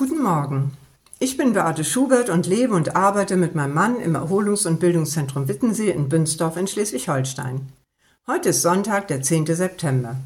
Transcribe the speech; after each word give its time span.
Guten 0.00 0.22
Morgen. 0.22 0.72
Ich 1.18 1.36
bin 1.36 1.52
Beate 1.52 1.84
Schubert 1.84 2.30
und 2.30 2.46
lebe 2.46 2.72
und 2.72 2.96
arbeite 2.96 3.36
mit 3.36 3.54
meinem 3.54 3.74
Mann 3.74 4.00
im 4.00 4.16
Erholungs- 4.16 4.66
und 4.66 4.80
Bildungszentrum 4.80 5.46
Wittensee 5.46 5.90
in 5.90 6.08
Bünsdorf 6.08 6.56
in 6.56 6.66
Schleswig-Holstein. 6.66 7.70
Heute 8.26 8.48
ist 8.48 8.62
Sonntag, 8.62 9.08
der 9.08 9.20
10. 9.20 9.44
September. 9.54 10.16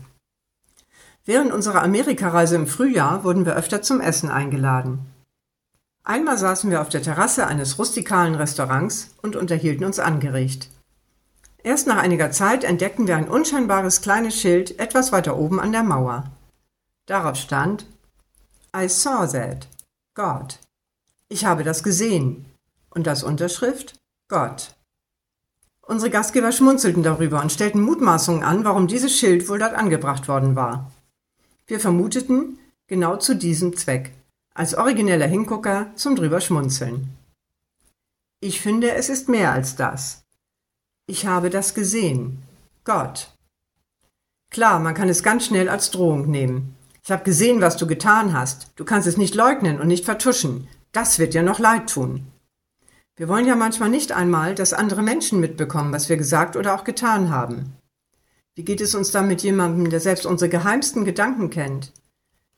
Während 1.25 1.51
unserer 1.51 1.83
Amerikareise 1.83 2.55
im 2.55 2.69
Frühjahr 2.69 3.25
wurden 3.25 3.47
wir 3.47 3.57
öfter 3.57 3.83
zum 3.83 4.01
Essen 4.01 4.31
eingeladen. 4.31 5.01
Einmal 6.05 6.39
saßen 6.39 6.71
wir 6.71 6.81
auf 6.81 6.89
der 6.89 7.03
Terrasse 7.03 7.49
eines 7.49 7.77
rustikalen 7.77 8.37
Restaurants 8.37 9.11
und 9.23 9.35
unterhielten 9.35 9.85
uns 9.85 9.99
angeregt. 9.99 10.69
Erst 11.65 11.89
nach 11.89 11.97
einiger 11.97 12.31
Zeit 12.31 12.63
entdeckten 12.63 13.09
wir 13.09 13.17
ein 13.17 13.29
unscheinbares 13.29 14.03
kleines 14.03 14.37
Schild 14.41 14.79
etwas 14.79 15.11
weiter 15.11 15.37
oben 15.37 15.59
an 15.59 15.73
der 15.73 15.83
Mauer. 15.83 16.31
Darauf 17.07 17.35
stand 17.35 17.87
I 18.75 18.89
saw 18.89 19.27
that. 19.27 19.69
God. 20.15 20.59
Ich 21.29 21.45
habe 21.45 21.63
das 21.63 21.83
gesehen. 21.83 22.47
Und 22.91 23.07
das 23.07 23.23
Unterschrift 23.23 23.95
Gott. 24.29 24.75
Unsere 25.83 26.11
Gastgeber 26.11 26.51
schmunzelten 26.51 27.03
darüber 27.03 27.43
und 27.43 27.53
stellten 27.53 27.83
Mutmaßungen 27.83 28.43
an, 28.43 28.65
warum 28.65 28.87
dieses 28.87 29.17
Schild 29.17 29.49
wohl 29.49 29.59
dort 29.59 29.75
angebracht 29.75 30.29
worden 30.29 30.57
war. 30.57 30.91
Wir 31.67 31.79
vermuteten, 31.79 32.59
genau 32.87 33.17
zu 33.17 33.37
diesem 33.37 33.77
Zweck, 33.77 34.13
als 34.55 34.75
origineller 34.75 35.27
Hingucker 35.27 35.91
zum 35.95 36.17
drüber 36.17 36.41
schmunzeln. 36.41 37.11
Ich 38.41 38.61
finde, 38.61 38.93
es 38.93 39.09
ist 39.09 39.29
mehr 39.29 39.53
als 39.53 39.77
das. 39.77 40.25
Ich 41.07 41.27
habe 41.27 41.51
das 41.51 41.75
gesehen. 41.75 42.43
Gott. 42.85 43.31
Klar, 44.51 44.81
man 44.81 44.95
kann 44.95 45.09
es 45.09 45.23
ganz 45.23 45.47
schnell 45.47 45.69
als 45.69 45.91
Drohung 45.91 46.31
nehmen. 46.31 46.77
Ich 47.05 47.11
habe 47.11 47.23
gesehen, 47.23 47.61
was 47.61 47.77
du 47.77 47.87
getan 47.87 48.33
hast. 48.33 48.69
Du 48.77 48.85
kannst 48.87 49.07
es 49.07 49.19
nicht 49.19 49.35
leugnen 49.35 49.79
und 49.79 49.89
nicht 49.89 50.07
vertuschen. 50.07 50.69
Das 50.93 51.19
wird 51.19 51.35
dir 51.35 51.43
noch 51.43 51.59
leid 51.59 51.91
tun. 51.91 52.27
Wir 53.17 53.29
wollen 53.29 53.47
ja 53.47 53.57
manchmal 53.57 53.91
nicht 53.91 54.13
einmal, 54.13 54.55
dass 54.55 54.73
andere 54.73 55.03
Menschen 55.03 55.39
mitbekommen, 55.39 55.93
was 55.93 56.09
wir 56.09 56.17
gesagt 56.17 56.57
oder 56.57 56.75
auch 56.75 56.83
getan 56.83 57.29
haben. 57.29 57.77
Wie 58.55 58.65
geht 58.65 58.81
es 58.81 58.95
uns 58.95 59.11
dann 59.11 59.29
mit 59.29 59.43
jemandem, 59.43 59.91
der 59.91 60.01
selbst 60.01 60.25
unsere 60.25 60.49
geheimsten 60.49 61.05
Gedanken 61.05 61.51
kennt? 61.51 61.93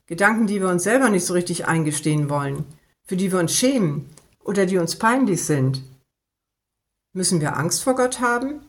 Gedanken, 0.05 0.47
die 0.47 0.61
wir 0.61 0.69
uns 0.69 0.83
selber 0.83 1.09
nicht 1.09 1.25
so 1.25 1.33
richtig 1.33 1.67
eingestehen 1.67 2.29
wollen, 2.29 2.63
für 3.03 3.17
die 3.17 3.31
wir 3.31 3.39
uns 3.39 3.53
schämen 3.53 4.09
oder 4.39 4.65
die 4.65 4.77
uns 4.77 4.95
peinlich 4.95 5.43
sind. 5.43 5.83
Müssen 7.11 7.41
wir 7.41 7.57
Angst 7.57 7.83
vor 7.83 7.95
Gott 7.95 8.21
haben? 8.21 8.61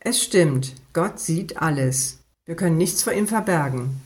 Es 0.00 0.20
stimmt, 0.20 0.74
Gott 0.92 1.20
sieht 1.20 1.62
alles. 1.62 2.18
Wir 2.46 2.56
können 2.56 2.78
nichts 2.78 3.04
vor 3.04 3.12
ihm 3.12 3.28
verbergen. 3.28 4.00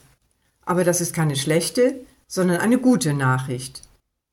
Aber 0.65 0.85
das 0.85 1.01
ist 1.01 1.15
keine 1.15 1.37
schlechte, 1.37 2.01
sondern 2.27 2.59
eine 2.59 2.79
gute 2.79 3.15
Nachricht. 3.15 3.83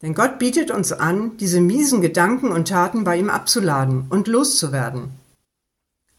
Denn 0.02 0.14
Gott 0.14 0.40
bietet 0.40 0.72
uns 0.72 0.92
an, 0.92 1.38
diese 1.38 1.62
miesen 1.62 2.02
Gedanken 2.02 2.52
und 2.52 2.68
Taten 2.68 3.04
bei 3.04 3.18
ihm 3.18 3.30
abzuladen 3.30 4.08
und 4.10 4.28
loszuwerden. 4.28 5.12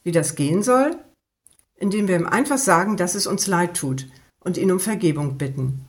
Wie 0.05 0.13
das 0.13 0.35
gehen 0.35 0.63
soll? 0.63 0.97
Indem 1.77 2.07
wir 2.07 2.17
ihm 2.17 2.27
einfach 2.27 2.59
sagen, 2.59 2.97
dass 2.97 3.15
es 3.15 3.27
uns 3.27 3.47
leid 3.47 3.77
tut 3.77 4.07
und 4.41 4.57
ihn 4.57 4.71
um 4.71 4.79
Vergebung 4.79 5.37
bitten. 5.37 5.85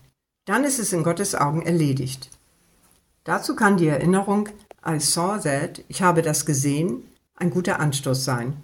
Dann 0.45 0.63
ist 0.63 0.79
es 0.79 0.91
in 0.91 1.03
Gottes 1.03 1.35
Augen 1.35 1.61
erledigt. 1.61 2.29
Dazu 3.23 3.55
kann 3.55 3.77
die 3.77 3.87
Erinnerung 3.87 4.49
I 4.85 4.99
saw 4.99 5.39
that, 5.39 5.83
ich 5.87 6.01
habe 6.01 6.21
das 6.21 6.45
gesehen, 6.45 7.07
ein 7.35 7.51
guter 7.51 7.79
Anstoß 7.79 8.25
sein. 8.25 8.57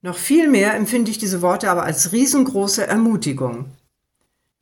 Noch 0.00 0.16
viel 0.16 0.48
mehr 0.48 0.74
empfinde 0.74 1.10
ich 1.10 1.18
diese 1.18 1.42
Worte 1.42 1.70
aber 1.70 1.82
als 1.84 2.12
riesengroße 2.12 2.86
Ermutigung. 2.86 3.66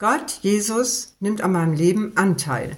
Gott, 0.00 0.38
Jesus, 0.40 1.14
nimmt 1.20 1.42
an 1.42 1.52
meinem 1.52 1.74
Leben 1.74 2.16
Anteil. 2.16 2.74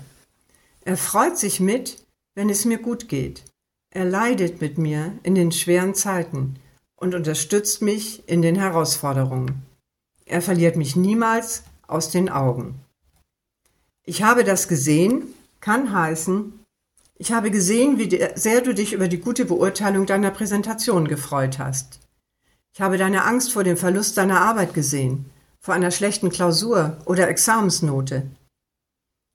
Er 0.81 0.97
freut 0.97 1.39
sich 1.39 1.61
mit, 1.61 2.05
wenn 2.35 2.51
es 2.51 2.65
mir 2.65 2.79
gut 2.79 3.09
geht. 3.09 3.45
Er 3.91 4.05
leidet 4.05 4.61
mit 4.61 4.77
mir 4.77 5.13
in 5.23 5.37
den 5.37 5.53
schweren 5.53 5.95
Zeiten 5.95 6.57
und 6.97 7.15
unterstützt 7.15 7.81
mich 7.81 8.29
in 8.29 8.43
den 8.43 8.57
Herausforderungen. 8.57 9.63
Er 10.27 10.43
verliert 10.43 10.75
mich 10.75 10.97
niemals 10.97 11.63
aus 11.87 12.11
den 12.11 12.29
Augen. 12.29 12.81
Ich 14.03 14.25
habe 14.25 14.43
das 14.43 14.67
gesehen, 14.67 15.33
kann 15.61 15.93
heißen, 15.93 16.59
ich 17.19 17.31
habe 17.31 17.53
gesehen, 17.53 18.01
wie 18.01 18.27
sehr 18.35 18.63
du 18.63 18.75
dich 18.75 18.95
über 18.95 19.07
die 19.07 19.21
gute 19.21 19.45
Beurteilung 19.45 20.07
deiner 20.07 20.33
Präsentation 20.33 21.07
gefreut 21.07 21.61
hast. 21.61 22.01
Ich 22.73 22.81
habe 22.81 22.99
deine 22.99 23.25
Angst 23.25 23.53
vor 23.53 23.63
dem 23.63 23.77
Verlust 23.77 24.17
deiner 24.17 24.41
Arbeit 24.41 24.75
gesehen 24.75 25.31
vor 25.63 25.75
einer 25.75 25.93
schlechten 25.93 26.29
Klausur 26.31 26.99
oder 27.07 27.29
Examensnote. 27.29 28.29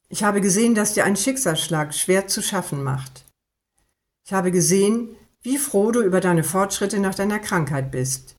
Ich 0.10 0.24
habe 0.24 0.42
gesehen, 0.42 0.76
dass 0.76 0.94
dir 0.94 1.06
ein 1.06 1.16
Schicksalsschlag 1.16 1.94
schwer 1.94 2.28
zu 2.28 2.42
schaffen 2.42 2.84
macht. 2.84 3.26
Ich 4.26 4.34
habe 4.34 4.52
gesehen, 4.52 5.16
wie 5.42 5.58
froh 5.58 5.92
du 5.92 6.02
über 6.02 6.20
deine 6.20 6.44
Fortschritte 6.44 7.00
nach 7.00 7.16
deiner 7.16 7.40
Krankheit 7.40 7.92
bist. 7.92 8.36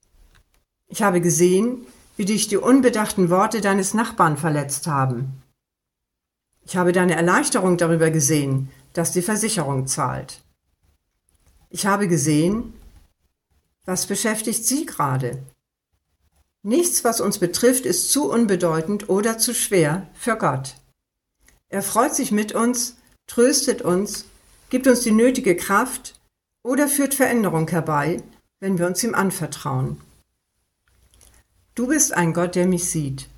Ich 0.87 1.03
habe 1.03 1.21
gesehen, 1.21 1.87
wie 2.17 2.27
dich 2.27 2.49
die 2.49 2.57
unbedachten 2.59 3.31
Worte 3.31 3.61
deines 3.61 3.95
Nachbarn 3.95 4.37
verletzt 4.37 4.87
haben. 4.87 5.43
Ich 6.65 6.77
habe 6.77 6.93
deine 6.93 7.15
Erleichterung 7.15 7.79
darüber 7.79 8.11
gesehen, 8.11 8.71
dass 8.93 9.13
die 9.13 9.23
Versicherung 9.23 9.87
zahlt. 9.87 10.43
Ich 11.71 11.87
habe 11.87 12.09
gesehen, 12.09 12.75
was 13.87 14.07
beschäftigt 14.07 14.67
Sie 14.67 14.85
gerade? 14.85 15.43
Nichts, 16.63 17.05
was 17.05 17.21
uns 17.21 17.39
betrifft, 17.39 17.87
ist 17.87 18.11
zu 18.11 18.31
unbedeutend 18.31 19.09
oder 19.09 19.39
zu 19.39 19.55
schwer 19.55 20.09
für 20.15 20.37
Gott. 20.37 20.75
Er 21.69 21.83
freut 21.83 22.15
sich 22.15 22.33
mit 22.33 22.53
uns, 22.53 22.97
tröstet 23.27 23.83
uns, 23.83 24.25
gibt 24.71 24.87
uns 24.87 25.01
die 25.01 25.13
nötige 25.13 25.55
Kraft 25.57 26.19
oder 26.65 26.89
führt 26.89 27.15
Veränderung 27.15 27.69
herbei, 27.69 28.23
wenn 28.61 28.79
wir 28.79 28.87
uns 28.87 29.03
ihm 29.05 29.15
anvertrauen. 29.15 30.01
Du 31.75 31.87
bist 31.87 32.13
ein 32.13 32.33
Gott, 32.33 32.57
der 32.57 32.67
mich 32.67 32.91
sieht. 32.91 33.29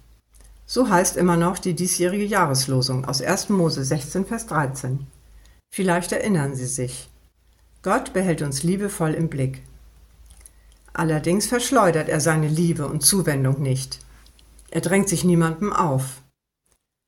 So 0.65 0.89
heißt 0.89 1.17
immer 1.17 1.37
noch 1.37 1.59
die 1.59 1.75
diesjährige 1.75 2.25
Jahreslosung 2.25 3.05
aus 3.05 3.21
1. 3.21 3.51
Mose 3.51 3.85
16, 3.85 4.25
Vers 4.25 4.47
13. 4.47 5.07
Vielleicht 5.71 6.13
erinnern 6.13 6.55
Sie 6.55 6.67
sich. 6.67 7.11
Gott 7.83 8.13
behält 8.13 8.41
uns 8.41 8.63
liebevoll 8.63 9.15
im 9.15 9.29
Blick. 9.29 9.63
Allerdings 10.93 11.47
verschleudert 11.47 12.09
er 12.09 12.21
seine 12.21 12.49
Liebe 12.49 12.87
und 12.87 13.03
Zuwendung 13.03 13.63
nicht. 13.63 14.01
Er 14.71 14.81
drängt 14.81 15.09
sich 15.09 15.25
niemandem 15.25 15.73
auf. 15.73 16.23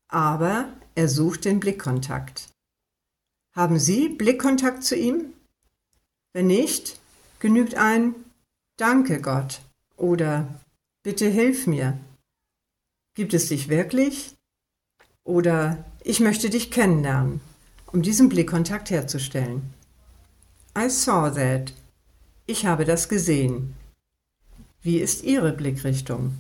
Aber 0.08 0.68
er 0.94 1.08
sucht 1.08 1.44
den 1.44 1.60
Blickkontakt. 1.60 2.48
Haben 3.54 3.78
Sie 3.78 4.08
Blickkontakt 4.08 4.82
zu 4.84 4.96
ihm? 4.96 5.32
Wenn 6.32 6.46
nicht, 6.46 6.98
genügt 7.38 7.74
ein 7.74 8.14
Danke 8.76 9.20
Gott 9.20 9.60
oder 9.96 10.48
Bitte 11.02 11.26
hilf 11.26 11.66
mir. 11.66 11.98
Gibt 13.14 13.34
es 13.34 13.48
dich 13.48 13.68
wirklich? 13.68 14.36
Oder 15.24 15.84
ich 16.04 16.20
möchte 16.20 16.48
dich 16.48 16.70
kennenlernen, 16.70 17.40
um 17.86 18.02
diesen 18.02 18.28
Blickkontakt 18.28 18.90
herzustellen. 18.90 19.74
I 20.78 20.88
saw 20.88 21.28
that 21.28 21.72
ich 22.46 22.66
habe 22.66 22.84
das 22.84 23.08
gesehen. 23.08 23.74
Wie 24.82 24.98
ist 24.98 25.22
Ihre 25.22 25.52
Blickrichtung? 25.52 26.34